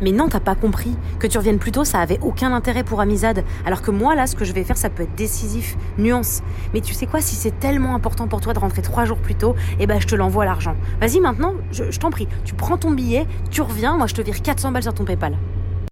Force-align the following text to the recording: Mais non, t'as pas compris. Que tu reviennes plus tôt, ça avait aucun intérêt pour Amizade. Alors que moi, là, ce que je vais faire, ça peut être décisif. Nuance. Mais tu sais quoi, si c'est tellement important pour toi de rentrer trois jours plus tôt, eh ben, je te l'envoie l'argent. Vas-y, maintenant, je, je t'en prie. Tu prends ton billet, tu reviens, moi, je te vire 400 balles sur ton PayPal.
Mais 0.00 0.12
non, 0.12 0.28
t'as 0.28 0.40
pas 0.40 0.54
compris. 0.54 0.96
Que 1.18 1.26
tu 1.26 1.38
reviennes 1.38 1.58
plus 1.58 1.72
tôt, 1.72 1.84
ça 1.84 2.00
avait 2.00 2.18
aucun 2.22 2.52
intérêt 2.52 2.84
pour 2.84 3.00
Amizade. 3.00 3.44
Alors 3.64 3.82
que 3.82 3.90
moi, 3.90 4.14
là, 4.14 4.26
ce 4.26 4.36
que 4.36 4.44
je 4.44 4.52
vais 4.52 4.64
faire, 4.64 4.76
ça 4.76 4.90
peut 4.90 5.04
être 5.04 5.14
décisif. 5.14 5.76
Nuance. 5.98 6.42
Mais 6.72 6.80
tu 6.80 6.94
sais 6.94 7.06
quoi, 7.06 7.20
si 7.20 7.34
c'est 7.34 7.58
tellement 7.58 7.94
important 7.94 8.28
pour 8.28 8.40
toi 8.40 8.52
de 8.52 8.58
rentrer 8.58 8.82
trois 8.82 9.04
jours 9.04 9.18
plus 9.18 9.34
tôt, 9.34 9.54
eh 9.78 9.86
ben, 9.86 10.00
je 10.00 10.06
te 10.06 10.14
l'envoie 10.14 10.44
l'argent. 10.44 10.76
Vas-y, 11.00 11.20
maintenant, 11.20 11.54
je, 11.70 11.90
je 11.90 11.98
t'en 11.98 12.10
prie. 12.10 12.28
Tu 12.44 12.54
prends 12.54 12.76
ton 12.76 12.90
billet, 12.90 13.26
tu 13.50 13.62
reviens, 13.62 13.96
moi, 13.96 14.06
je 14.06 14.14
te 14.14 14.22
vire 14.22 14.40
400 14.42 14.72
balles 14.72 14.82
sur 14.82 14.94
ton 14.94 15.04
PayPal. 15.04 15.36